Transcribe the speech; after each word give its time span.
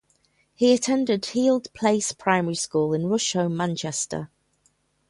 He 0.55 0.73
attended 0.73 1.23
Heald 1.25 1.71
Place 1.75 2.11
Primary 2.11 2.55
School 2.55 2.91
in 2.95 3.03
Rusholme, 3.03 3.53
Manchester. 3.53 4.31